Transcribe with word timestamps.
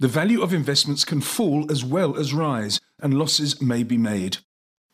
The 0.00 0.06
value 0.06 0.42
of 0.42 0.54
investments 0.54 1.04
can 1.04 1.20
fall 1.20 1.70
as 1.72 1.84
well 1.84 2.16
as 2.16 2.32
rise, 2.32 2.78
and 3.00 3.14
losses 3.14 3.60
may 3.60 3.82
be 3.82 3.98
made. 3.98 4.38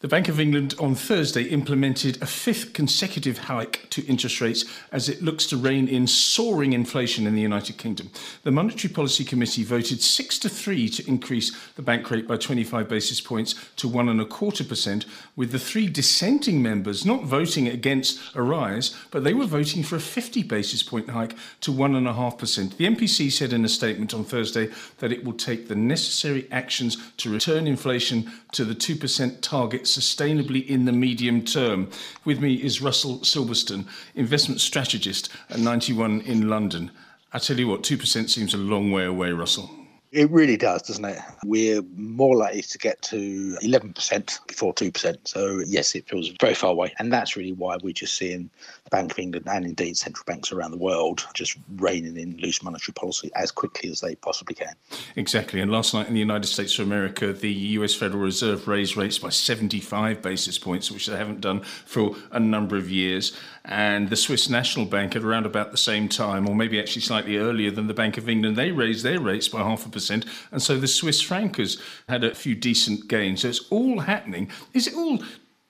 The 0.05 0.09
Bank 0.09 0.29
of 0.29 0.39
England 0.39 0.75
on 0.79 0.95
Thursday 0.95 1.45
implemented 1.45 2.21
a 2.21 2.27
fifth 2.27 2.75
consecutive 2.75 3.39
hike 3.39 3.89
to 3.89 4.05
interest 4.05 4.39
rates 4.43 4.67
as 4.93 5.09
it 5.09 5.23
looks 5.23 5.47
to 5.47 5.57
rein 5.57 5.89
in 5.89 6.07
soaring 6.07 6.75
inflation 6.75 7.27
in 7.27 7.35
the 7.35 7.41
United 7.41 7.79
Kingdom. 7.79 8.11
The 8.43 8.51
Monetary 8.51 8.93
Policy 8.93 9.25
Committee 9.25 9.65
voted 9.65 10.03
6 10.03 10.39
to 10.41 10.51
3 10.51 10.91
to 10.91 11.09
increase 11.09 11.57
the 11.77 11.81
bank 11.81 12.11
rate 12.11 12.29
by 12.29 12.37
25 12.37 12.87
basis 12.87 13.23
points 13.23 13.55
to 13.77 13.89
one 13.89 14.11
and 14.11 14.21
a 14.21 14.27
quarter 14.27 14.63
percent, 14.63 15.07
with 15.37 15.53
the 15.53 15.59
three 15.59 15.87
dissenting 15.87 16.63
members 16.63 17.07
not 17.07 17.25
voting 17.25 17.67
against 17.67 18.21
a 18.35 18.43
rise, 18.43 18.95
but 19.11 19.25
they 19.25 19.33
were 19.33 19.47
voting 19.47 19.83
for 19.83 19.97
a 19.97 20.01
50 20.01 20.43
basis 20.43 20.83
point 20.83 21.09
hike 21.09 21.35
to 21.63 21.73
one 21.73 21.95
and 21.95 22.07
a 22.07 22.13
half 22.13 22.37
percent. 22.37 22.77
The 22.77 22.85
MPC 22.85 23.33
said 23.33 23.55
in 23.55 23.65
a 23.65 23.71
statement 23.71 24.13
on 24.13 24.25
Thursday 24.25 24.69
that 24.99 25.13
it 25.13 25.25
will 25.25 25.33
take 25.33 25.69
the 25.69 25.75
necessary 25.75 26.47
actions 26.53 26.99
to 27.17 27.33
return 27.33 27.67
inflation 27.67 28.31
to 28.53 28.67
the 28.67 28.75
2% 28.75 29.41
target 29.41 29.87
sustainably 29.99 30.67
in 30.67 30.85
the 30.85 30.93
medium 30.93 31.45
term. 31.45 31.91
With 32.25 32.41
me 32.41 32.55
is 32.55 32.81
Russell 32.81 33.23
Silberston, 33.25 33.87
investment 34.15 34.61
strategist 34.61 35.29
at 35.51 35.59
91 35.59 36.23
in 36.23 36.49
London. 36.49 36.91
I 37.33 37.39
tell 37.39 37.59
you 37.59 37.69
what, 37.69 37.83
2% 37.83 38.31
seems 38.31 38.55
a 38.55 38.59
long 38.59 38.93
way 38.93 39.05
away, 39.05 39.33
Russell. 39.33 39.84
It 40.15 40.31
really 40.31 40.57
does, 40.57 40.83
doesn't 40.83 41.05
it? 41.05 41.19
We're 41.45 41.83
more 41.97 42.37
likely 42.37 42.63
to 42.63 42.79
get 42.79 43.03
to 43.03 43.59
11% 43.61 44.47
before 44.47 44.73
2%. 44.73 45.17
So, 45.25 45.61
yes, 45.67 45.97
it 45.97 46.09
feels 46.09 46.29
very 46.41 46.55
far 46.55 46.71
away. 46.71 46.95
And 47.01 47.13
that's 47.13 47.37
really 47.37 47.53
why 47.53 47.79
we're 47.83 47.93
just 47.93 48.17
seeing 48.17 48.49
the 48.85 48.91
Bank 48.91 49.11
of 49.11 49.19
England 49.19 49.49
and 49.49 49.65
indeed 49.65 49.97
central 49.97 50.23
banks 50.25 50.53
around 50.53 50.71
the 50.71 50.79
world 50.79 51.27
just 51.35 51.57
reining 51.79 52.17
in 52.17 52.37
loose 52.37 52.63
monetary 52.63 52.95
policy 52.95 53.33
as 53.35 53.51
quickly 53.51 53.91
as 53.91 54.01
they 54.01 54.15
possibly 54.15 54.55
can. 54.55 54.75
Exactly. 55.17 55.61
And 55.61 55.73
last 55.73 55.93
night 55.93 56.07
in 56.07 56.15
the 56.15 56.21
United 56.21 56.47
States 56.47 56.79
of 56.79 56.87
America, 56.87 57.33
the 57.33 57.53
US 57.53 57.93
Federal 57.93 58.23
Reserve 58.23 58.69
raised 58.69 58.97
rates 58.97 59.19
by 59.19 59.31
75 59.31 60.23
basis 60.23 60.61
points, 60.61 60.93
which 60.93 61.09
they 61.09 61.17
haven't 61.17 61.41
done 61.41 61.63
for 61.87 62.15
a 62.31 62.39
number 62.39 62.77
of 62.77 62.89
years. 62.89 63.37
And 63.65 64.11
the 64.11 64.17
Swiss 64.17 64.49
National 64.49 64.85
Bank, 64.87 65.17
at 65.17 65.25
around 65.25 65.47
about 65.47 65.73
the 65.73 65.79
same 65.79 66.09
time, 66.09 66.49
or 66.49 66.55
maybe 66.55 66.79
actually 66.79 67.03
slightly 67.03 67.39
earlier 67.39 67.73
than 67.73 67.89
the 67.89 67.95
Bank 67.95 68.17
of 68.17 68.29
England, 68.29 68.57
they 68.57 68.71
raised 68.71 69.03
their 69.03 69.19
rates 69.19 69.49
by 69.49 69.61
half 69.61 69.85
a 69.85 69.89
percent 69.89 70.04
percent 70.05 70.27
and 70.53 70.63
so 70.63 70.79
the 70.79 70.87
Swiss 70.89 71.21
franc 71.21 71.57
has 71.57 71.81
had 72.09 72.25
a 72.25 72.35
few 72.35 72.55
decent 72.55 73.09
gains. 73.09 73.43
So 73.43 73.49
it's 73.49 73.69
all 73.71 74.01
happening. 74.01 74.51
Is 74.73 74.87
it 74.87 74.95
all 74.95 75.19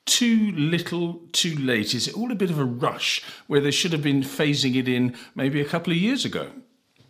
too 0.07 0.53
little, 0.53 1.23
too 1.33 1.57
late? 1.57 1.95
Is 1.95 2.09
it 2.09 2.15
all 2.15 2.31
a 2.31 2.35
bit 2.35 2.51
of 2.51 2.59
a 2.59 2.65
rush 2.65 3.23
where 3.47 3.61
they 3.61 3.71
should 3.71 3.93
have 3.93 4.03
been 4.03 4.23
phasing 4.23 4.77
it 4.77 4.89
in 4.89 5.17
maybe 5.35 5.61
a 5.61 5.65
couple 5.65 5.93
of 5.93 5.99
years 5.99 6.25
ago? 6.25 6.51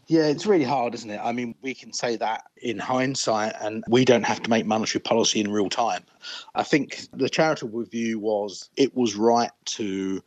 Yeah, 0.06 0.27
it's 0.27 0.45
really 0.45 0.64
hard, 0.64 0.95
isn't 0.95 1.11
it? 1.11 1.20
I 1.22 1.33
mean, 1.33 1.55
we 1.62 1.75
can 1.75 1.92
say 1.92 2.17
that 2.17 2.45
in 2.58 2.78
hindsight, 2.78 3.55
and 3.61 3.83
we 3.89 4.05
don't 4.05 4.25
have 4.25 4.42
to 4.42 4.50
make 4.50 4.67
monetary 4.67 5.00
policy 5.00 5.41
in 5.41 5.50
real 5.50 5.70
time. 5.70 6.05
I 6.55 6.62
think 6.62 7.08
the 7.14 7.28
charitable 7.28 7.84
view 7.84 8.19
was 8.19 8.69
it 8.77 8.95
was 8.95 9.17
right 9.17 9.50
to 9.77 10.22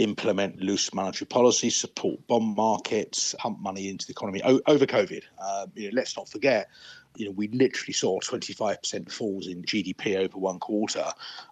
implement 0.00 0.60
loose 0.60 0.92
monetary 0.94 1.26
policy, 1.26 1.70
support 1.70 2.26
bond 2.26 2.56
markets, 2.56 3.34
pump 3.38 3.60
money 3.60 3.88
into 3.88 4.06
the 4.06 4.12
economy 4.12 4.42
o- 4.44 4.60
over 4.66 4.86
COVID. 4.86 5.22
Uh, 5.38 5.66
you 5.74 5.88
know, 5.88 5.94
let's 5.94 6.16
not 6.16 6.28
forget 6.28 6.68
you 7.16 7.26
know, 7.26 7.32
we 7.32 7.48
literally 7.48 7.92
saw 7.92 8.18
25% 8.20 9.10
falls 9.10 9.46
in 9.46 9.62
GDP 9.62 10.16
over 10.16 10.38
one 10.38 10.58
quarter. 10.58 11.04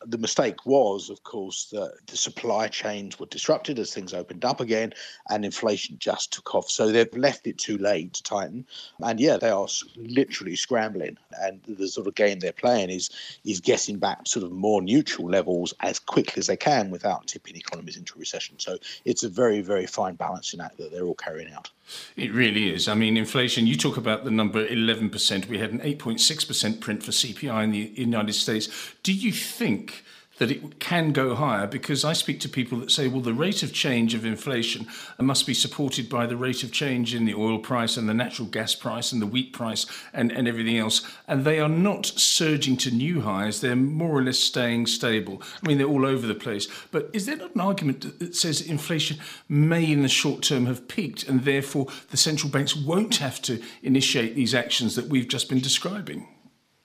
The 0.06 0.18
mistake 0.18 0.64
was, 0.64 1.10
of 1.10 1.22
course, 1.24 1.66
that 1.72 1.94
the 2.06 2.16
supply 2.16 2.68
chains 2.68 3.18
were 3.18 3.26
disrupted 3.26 3.78
as 3.78 3.92
things 3.92 4.14
opened 4.14 4.44
up 4.44 4.60
again 4.60 4.94
and 5.28 5.44
inflation 5.44 5.96
just 5.98 6.32
took 6.32 6.54
off. 6.54 6.70
So 6.70 6.90
they've 6.90 7.12
left 7.16 7.46
it 7.46 7.58
too 7.58 7.76
late 7.78 8.14
to 8.14 8.22
tighten. 8.22 8.66
And 9.00 9.18
yeah, 9.20 9.36
they 9.36 9.50
are 9.50 9.66
literally 9.96 10.56
scrambling. 10.56 11.18
And 11.42 11.60
the 11.66 11.88
sort 11.88 12.06
of 12.06 12.14
game 12.14 12.38
they're 12.38 12.52
playing 12.52 12.90
is 12.90 13.10
is 13.44 13.60
getting 13.60 13.98
back 13.98 14.26
sort 14.26 14.44
of 14.44 14.52
more 14.52 14.80
neutral 14.80 15.28
levels 15.28 15.74
as 15.80 15.98
quickly 15.98 16.40
as 16.40 16.46
they 16.46 16.56
can 16.56 16.90
without 16.90 17.26
tipping 17.26 17.56
economies 17.56 17.96
into 17.96 18.18
recession. 18.18 18.58
So 18.58 18.78
it's 19.04 19.22
a 19.22 19.28
very, 19.28 19.60
very 19.60 19.86
fine 19.86 20.14
balancing 20.14 20.60
act 20.60 20.78
that 20.78 20.92
they're 20.92 21.04
all 21.04 21.14
carrying 21.14 21.52
out. 21.52 21.70
It 22.16 22.32
really 22.32 22.72
is. 22.72 22.86
I 22.88 22.94
mean, 22.94 23.16
inflation, 23.16 23.66
you 23.66 23.76
talk 23.76 23.96
about 23.96 24.24
the 24.24 24.30
number 24.30 24.66
11%. 24.66 25.47
We 25.48 25.58
had 25.58 25.72
an 25.72 25.80
8.6% 25.80 26.80
print 26.80 27.02
for 27.02 27.10
CPI 27.10 27.64
in 27.64 27.70
the 27.70 27.92
United 27.94 28.34
States. 28.34 28.68
Do 29.02 29.12
you 29.12 29.32
think 29.32 30.04
that 30.38 30.50
it 30.50 30.80
can 30.80 31.12
go 31.12 31.34
higher 31.34 31.66
because 31.66 32.04
I 32.04 32.12
speak 32.12 32.40
to 32.40 32.48
people 32.48 32.78
that 32.78 32.90
say, 32.90 33.08
well, 33.08 33.20
the 33.20 33.34
rate 33.34 33.62
of 33.62 33.72
change 33.72 34.14
of 34.14 34.24
inflation 34.24 34.86
uh, 35.18 35.22
must 35.22 35.46
be 35.46 35.54
supported 35.54 36.08
by 36.08 36.26
the 36.26 36.36
rate 36.36 36.62
of 36.62 36.72
change 36.72 37.14
in 37.14 37.24
the 37.24 37.34
oil 37.34 37.58
price 37.58 37.96
and 37.96 38.08
the 38.08 38.14
natural 38.14 38.48
gas 38.48 38.74
price 38.74 39.12
and 39.12 39.20
the 39.20 39.26
wheat 39.26 39.52
price 39.52 39.86
and, 40.12 40.32
and 40.32 40.48
everything 40.48 40.78
else. 40.78 41.02
And 41.26 41.44
they 41.44 41.60
are 41.60 41.68
not 41.68 42.06
surging 42.06 42.76
to 42.78 42.90
new 42.90 43.20
highs, 43.20 43.60
they're 43.60 43.76
more 43.76 44.18
or 44.18 44.22
less 44.22 44.38
staying 44.38 44.86
stable. 44.86 45.42
I 45.62 45.68
mean, 45.68 45.78
they're 45.78 45.86
all 45.86 46.06
over 46.06 46.26
the 46.26 46.34
place. 46.34 46.68
But 46.90 47.10
is 47.12 47.26
there 47.26 47.36
not 47.36 47.54
an 47.54 47.60
argument 47.60 48.18
that 48.18 48.34
says 48.34 48.60
inflation 48.60 49.18
may 49.48 49.90
in 49.90 50.02
the 50.02 50.08
short 50.08 50.42
term 50.42 50.66
have 50.66 50.88
peaked 50.88 51.28
and 51.28 51.44
therefore 51.44 51.86
the 52.10 52.16
central 52.16 52.50
banks 52.50 52.76
won't 52.76 53.16
have 53.16 53.42
to 53.42 53.60
initiate 53.82 54.34
these 54.34 54.54
actions 54.54 54.94
that 54.94 55.06
we've 55.06 55.28
just 55.28 55.48
been 55.48 55.60
describing? 55.60 56.26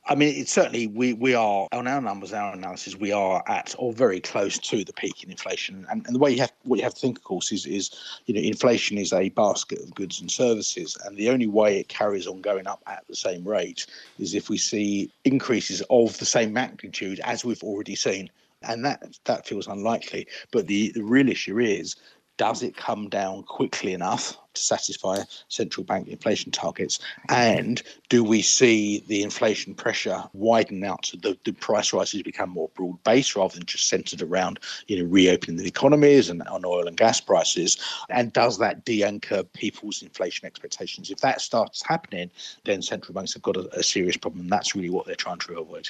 I 0.06 0.16
mean, 0.16 0.36
it's 0.36 0.52
certainly 0.52 0.88
we 0.88 1.14
we 1.14 1.34
are 1.34 1.68
on 1.72 1.88
our 1.88 2.02
numbers, 2.02 2.34
our 2.34 2.54
analysis, 2.54 2.96
we 2.96 3.14
are 3.14 3.42
at 3.48 3.74
or 3.78 3.94
very 3.94 4.20
close 4.20 4.58
to 4.60 4.84
the 4.84 4.92
peak 4.92 5.24
in 5.24 5.32
inflation. 5.32 5.86
And, 5.90 6.06
and 6.06 6.14
the 6.14 6.20
way 6.20 6.32
you 6.32 6.42
have 6.42 6.52
what 6.64 6.78
you 6.78 6.84
have 6.84 6.94
to 6.96 7.00
think, 7.00 7.18
of 7.18 7.24
course, 7.24 7.54
is 7.54 7.66
is 7.66 7.92
you 8.26 8.34
know 8.34 8.42
inflation 8.42 8.98
is 8.98 9.14
a 9.14 9.30
basket 9.30 9.82
of 9.82 9.96
goods 9.96 10.20
and 10.20 10.30
services, 10.30 10.98
and 11.06 11.16
the 11.16 11.30
only 11.30 11.48
way 11.48 11.80
it 11.80 11.88
carries 11.88 12.28
on 12.28 12.42
going 12.42 12.68
up 12.68 12.84
at 12.86 13.06
the 13.08 13.16
same 13.16 13.48
rate 13.48 13.86
is 14.20 14.36
if 14.36 14.50
we 14.50 14.58
see 14.58 15.10
increases 15.24 15.82
of 15.90 16.18
the 16.20 16.26
same 16.26 16.52
magnitude 16.52 17.22
as 17.24 17.46
we've 17.46 17.64
already 17.64 17.96
seen 17.96 18.30
and 18.66 18.86
that 18.86 19.04
that 19.26 19.46
feels 19.46 19.68
unlikely. 19.68 20.28
But 20.52 20.68
the, 20.68 20.92
the 20.92 21.04
real 21.04 21.30
issue 21.30 21.60
is 21.60 21.96
does 22.38 22.64
it 22.64 22.76
come 22.76 23.10
down 23.10 23.44
quickly 23.44 23.94
enough 23.94 24.38
to 24.54 24.62
satisfy 24.62 25.18
central 25.50 25.84
bank 25.84 26.08
inflation 26.08 26.52
targets? 26.52 27.00
And 27.30 27.82
do 28.10 28.24
we 28.24 28.42
see 28.42 29.04
the 29.08 29.24
inflation 29.24 29.74
pressure 29.74 30.24
widen 30.34 30.84
out 30.84 31.06
so 31.08 31.18
the, 31.18 31.38
the 31.44 31.52
price 31.54 31.94
rises 31.94 32.22
become 32.24 32.50
more 32.50 32.70
broad 32.76 33.04
based 33.04 33.36
rather 33.36 33.56
than 33.56 33.66
just 33.66 33.88
centered 33.88 34.22
around 34.22 34.60
you 34.88 35.02
know 35.02 35.10
reopening 35.10 35.58
the 35.58 35.68
economies 35.68 36.30
and 36.30 36.42
on 36.44 36.66
oil 36.66 36.88
and 36.88 36.98
gas 36.98 37.20
prices? 37.20 37.78
And 38.10 38.34
does 38.34 38.58
that 38.60 38.86
de-anchor 38.86 39.44
people's 39.44 40.02
inflation 40.02 40.46
expectations? 40.46 41.12
If 41.12 41.20
that 41.20 41.42
starts 41.42 41.84
happening, 41.86 42.30
then 42.66 42.82
central 42.82 43.14
banks 43.14 43.34
have 43.34 43.44
got 43.44 43.58
a, 43.58 43.70
a 43.78 43.84
serious 43.84 44.18
problem. 44.18 44.42
And 44.42 44.50
that's 44.50 44.76
really 44.76 44.90
what 44.90 45.06
they're 45.06 45.16
trying 45.16 45.40
to 45.40 45.60
avoid. 45.60 45.90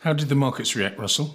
How 0.00 0.12
did 0.12 0.28
the 0.28 0.34
markets 0.34 0.76
react, 0.76 0.98
Russell? 0.98 1.34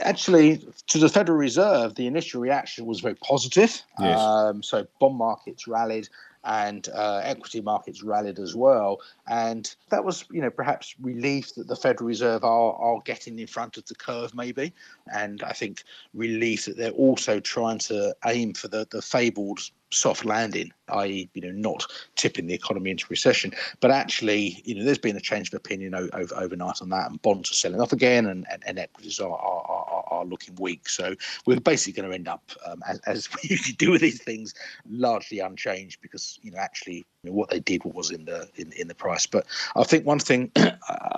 Actually, 0.00 0.66
to 0.88 0.98
the 0.98 1.08
Federal 1.08 1.38
Reserve, 1.38 1.94
the 1.94 2.06
initial 2.06 2.40
reaction 2.40 2.86
was 2.86 3.00
very 3.00 3.14
positive. 3.14 3.82
Yes. 4.00 4.18
Um, 4.18 4.62
so 4.62 4.86
bond 5.00 5.16
markets 5.16 5.66
rallied 5.66 6.08
and 6.46 6.88
uh, 6.94 7.20
equity 7.22 7.60
markets 7.60 8.02
rallied 8.02 8.38
as 8.38 8.54
well. 8.54 9.00
And 9.26 9.74
that 9.90 10.04
was, 10.04 10.24
you 10.30 10.40
know, 10.40 10.50
perhaps 10.50 10.94
relief 11.00 11.54
that 11.56 11.66
the 11.66 11.76
Federal 11.76 12.06
Reserve 12.06 12.44
are, 12.44 12.72
are 12.74 13.00
getting 13.04 13.38
in 13.38 13.46
front 13.46 13.76
of 13.76 13.84
the 13.86 13.94
curve, 13.94 14.34
maybe. 14.34 14.72
And 15.12 15.42
I 15.42 15.52
think 15.52 15.82
relief 16.14 16.64
that 16.66 16.76
they're 16.76 16.90
also 16.92 17.40
trying 17.40 17.78
to 17.80 18.14
aim 18.24 18.54
for 18.54 18.68
the, 18.68 18.86
the 18.90 19.02
fabled 19.02 19.60
soft 19.90 20.24
landing, 20.24 20.72
i.e., 20.88 21.28
you 21.34 21.42
know, 21.42 21.52
not 21.52 21.84
tipping 22.16 22.46
the 22.46 22.54
economy 22.54 22.90
into 22.90 23.06
recession. 23.08 23.52
But 23.80 23.90
actually, 23.90 24.62
you 24.64 24.74
know, 24.74 24.84
there's 24.84 24.98
been 24.98 25.16
a 25.16 25.20
change 25.20 25.48
of 25.48 25.54
opinion 25.54 25.94
over, 25.94 26.34
overnight 26.36 26.82
on 26.82 26.90
that, 26.90 27.10
and 27.10 27.20
bonds 27.22 27.50
are 27.50 27.54
selling 27.54 27.80
off 27.80 27.92
again, 27.92 28.26
and, 28.26 28.46
and, 28.50 28.62
and 28.66 28.78
equities 28.78 29.20
are, 29.20 29.30
are, 29.30 29.62
are, 29.62 29.95
are, 30.16 30.24
looking 30.24 30.54
weak. 30.56 30.88
So 30.88 31.14
we're 31.46 31.60
basically 31.60 32.00
going 32.00 32.10
to 32.10 32.14
end 32.14 32.28
up, 32.28 32.50
um, 32.66 32.82
as, 32.86 32.98
as 33.06 33.28
we 33.42 33.50
usually 33.50 33.74
do 33.74 33.90
with 33.90 34.00
these 34.00 34.22
things, 34.22 34.54
largely 34.88 35.40
unchanged 35.40 36.00
because 36.00 36.38
you 36.42 36.50
know 36.50 36.58
actually 36.58 37.06
you 37.22 37.30
know, 37.30 37.32
what 37.32 37.50
they 37.50 37.60
did 37.60 37.84
was 37.84 38.10
in 38.10 38.24
the 38.24 38.48
in, 38.56 38.72
in 38.72 38.88
the 38.88 38.94
price. 38.94 39.26
But 39.26 39.46
I 39.74 39.84
think 39.84 40.06
one 40.06 40.18
thing, 40.18 40.50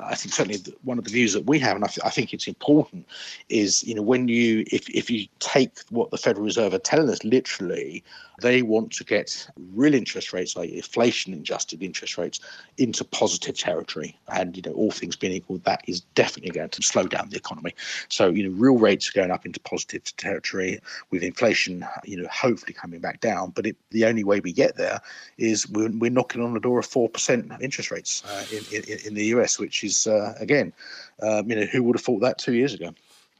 I 0.08 0.14
think 0.14 0.34
certainly 0.34 0.58
one 0.82 0.98
of 0.98 1.04
the 1.04 1.10
views 1.10 1.32
that 1.34 1.46
we 1.46 1.58
have, 1.60 1.76
and 1.76 1.84
I, 1.84 1.88
th- 1.88 2.04
I 2.04 2.10
think 2.10 2.32
it's 2.32 2.48
important, 2.48 3.06
is 3.48 3.84
you 3.84 3.94
know 3.94 4.02
when 4.02 4.28
you 4.28 4.64
if 4.72 4.88
if 4.90 5.10
you 5.10 5.26
take 5.38 5.78
what 5.90 6.10
the 6.10 6.18
Federal 6.18 6.44
Reserve 6.44 6.74
are 6.74 6.78
telling 6.78 7.10
us 7.10 7.22
literally 7.24 8.02
they 8.40 8.62
want 8.62 8.92
to 8.92 9.04
get 9.04 9.48
real 9.74 9.94
interest 9.94 10.32
rates, 10.32 10.56
like 10.56 10.70
inflation 10.70 11.34
adjusted 11.34 11.82
interest 11.82 12.16
rates, 12.16 12.40
into 12.76 13.04
positive 13.04 13.58
territory. 13.58 14.16
And, 14.28 14.56
you 14.56 14.62
know, 14.64 14.72
all 14.72 14.90
things 14.90 15.16
being 15.16 15.32
equal, 15.32 15.58
that 15.58 15.82
is 15.86 16.00
definitely 16.14 16.52
going 16.52 16.68
to 16.70 16.82
slow 16.82 17.04
down 17.04 17.30
the 17.30 17.36
economy. 17.36 17.74
So, 18.08 18.28
you 18.28 18.48
know, 18.48 18.56
real 18.56 18.78
rates 18.78 19.08
are 19.08 19.12
going 19.12 19.30
up 19.30 19.44
into 19.44 19.58
positive 19.60 20.04
territory 20.16 20.80
with 21.10 21.22
inflation, 21.22 21.84
you 22.04 22.20
know, 22.20 22.28
hopefully 22.30 22.72
coming 22.72 23.00
back 23.00 23.20
down. 23.20 23.50
But 23.50 23.66
it, 23.66 23.76
the 23.90 24.04
only 24.04 24.24
way 24.24 24.40
we 24.40 24.52
get 24.52 24.76
there 24.76 25.00
is 25.36 25.68
we're, 25.68 25.90
we're 25.90 26.10
knocking 26.10 26.42
on 26.42 26.54
the 26.54 26.60
door 26.60 26.78
of 26.78 26.86
4% 26.86 27.60
interest 27.60 27.90
rates 27.90 28.22
uh, 28.24 28.44
in, 28.52 28.64
in, 28.72 28.98
in, 29.06 29.14
the 29.14 29.26
US, 29.26 29.58
which 29.58 29.82
is, 29.82 29.97
uh, 30.06 30.34
again, 30.38 30.72
um, 31.22 31.48
you 31.50 31.56
know, 31.56 31.66
who 31.66 31.82
would 31.82 31.96
have 31.96 32.04
thought 32.04 32.20
that 32.20 32.38
two 32.38 32.54
years 32.54 32.74
ago? 32.74 32.94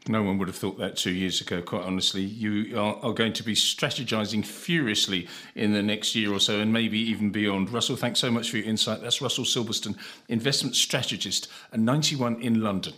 No 0.06 0.22
one 0.22 0.38
would 0.38 0.48
have 0.48 0.56
thought 0.56 0.78
that 0.78 0.96
two 0.96 1.12
years 1.12 1.40
ago, 1.40 1.60
quite 1.60 1.82
honestly. 1.82 2.22
You 2.22 2.78
are, 2.78 2.96
are, 3.02 3.12
going 3.12 3.32
to 3.34 3.42
be 3.42 3.54
strategizing 3.54 4.44
furiously 4.44 5.28
in 5.54 5.72
the 5.72 5.82
next 5.82 6.14
year 6.14 6.32
or 6.32 6.40
so 6.40 6.60
and 6.60 6.72
maybe 6.72 6.98
even 6.98 7.30
beyond. 7.30 7.70
Russell, 7.70 7.96
thanks 7.96 8.20
so 8.20 8.30
much 8.30 8.50
for 8.50 8.58
your 8.58 8.66
insight. 8.66 9.02
That's 9.02 9.20
Russell 9.20 9.44
Silberston, 9.44 9.96
investment 10.28 10.76
strategist 10.76 11.48
at 11.72 11.80
91 11.80 12.40
in 12.40 12.62
London. 12.62 12.94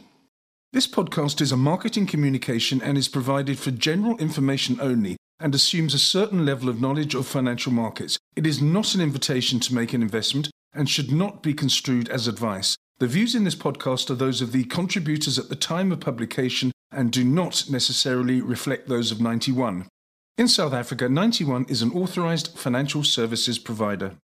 This 0.73 0.87
podcast 0.87 1.41
is 1.41 1.51
a 1.51 1.57
marketing 1.57 2.07
communication 2.07 2.81
and 2.81 2.97
is 2.97 3.09
provided 3.09 3.59
for 3.59 3.73
general 3.73 4.17
information 4.19 4.79
only 4.81 5.17
and 5.41 5.55
assumes 5.55 5.95
a 5.95 5.99
certain 5.99 6.45
level 6.45 6.69
of 6.69 6.81
knowledge 6.81 7.15
of 7.15 7.27
financial 7.27 7.73
markets. 7.73 8.19
It 8.37 8.47
is 8.47 8.63
not 8.63 8.95
an 8.95 9.01
invitation 9.01 9.59
to 9.61 9.75
make 9.75 9.93
an 9.93 10.03
investment 10.03 10.51
and 10.73 10.89
should 10.89 11.11
not 11.11 11.43
be 11.43 11.55
construed 11.55 12.09
as 12.09 12.29
advice. 12.29 12.77
The 13.01 13.07
views 13.07 13.35
in 13.35 13.45
this 13.45 13.55
podcast 13.55 14.11
are 14.11 14.15
those 14.15 14.43
of 14.43 14.53
the 14.53 14.65
contributors 14.65 15.39
at 15.39 15.49
the 15.49 15.57
time 15.57 15.91
of 15.91 16.01
publication 16.01 16.71
and 16.93 17.11
do 17.11 17.25
not 17.25 17.65
necessarily 17.71 18.43
reflect 18.43 18.89
those 18.89 19.11
of 19.11 19.23
91. 19.23 19.89
In 20.37 20.47
South 20.47 20.75
Africa, 20.75 21.09
91 21.09 21.65
is 21.71 21.81
an 21.81 21.93
authorized 21.93 22.59
financial 22.59 23.03
services 23.03 23.59
provider. 23.59 24.17